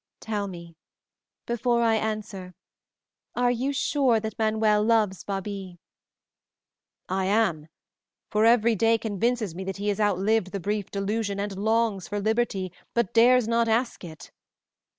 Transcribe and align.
"Tell 0.19 0.47
me, 0.47 0.75
before 1.45 1.83
I 1.83 1.93
answer, 1.93 2.55
are 3.35 3.51
you 3.51 3.71
sure 3.71 4.19
that 4.19 4.33
Manuel 4.39 4.81
loves 4.81 5.23
Babie?" 5.23 5.77
"I 7.07 7.25
am; 7.25 7.67
for 8.27 8.43
every 8.43 8.73
day 8.73 8.97
convinces 8.97 9.53
me 9.53 9.63
that 9.65 9.77
he 9.77 9.89
has 9.89 9.99
outlived 9.99 10.53
the 10.53 10.59
brief 10.59 10.89
delusion, 10.89 11.39
and 11.39 11.55
longs 11.55 12.07
for 12.07 12.19
liberty, 12.19 12.73
but 12.95 13.13
dares 13.13 13.47
not 13.47 13.67
ask 13.67 14.03
it. 14.03 14.31